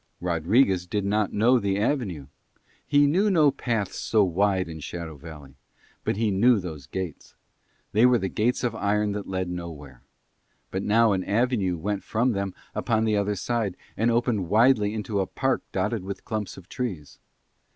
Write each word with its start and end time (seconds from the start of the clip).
Rodriguez 0.19 0.87
did 0.87 1.05
not 1.05 1.31
know 1.31 1.59
the 1.59 1.77
avenue, 1.77 2.25
he 2.87 3.05
knew 3.05 3.29
no 3.29 3.51
paths 3.51 3.99
so 3.99 4.23
wide 4.23 4.67
in 4.67 4.79
Shadow 4.79 5.15
Valley; 5.15 5.57
but 6.03 6.17
he 6.17 6.31
knew 6.31 6.59
those 6.59 6.87
gates. 6.87 7.35
They 7.91 8.07
were 8.07 8.17
the 8.17 8.27
gates 8.27 8.63
of 8.63 8.73
iron 8.73 9.11
that 9.11 9.27
led 9.27 9.47
nowhere. 9.47 10.01
But 10.71 10.81
now 10.81 11.11
an 11.11 11.23
avenue 11.25 11.77
went 11.77 12.01
from 12.03 12.31
them 12.31 12.55
upon 12.73 13.03
the 13.05 13.15
other 13.15 13.35
side, 13.35 13.77
and 13.95 14.09
opened 14.09 14.49
widely 14.49 14.95
into 14.95 15.19
a 15.19 15.27
park 15.27 15.61
dotted 15.71 16.03
with 16.03 16.25
clumps 16.25 16.57
of 16.57 16.67
trees. 16.67 17.19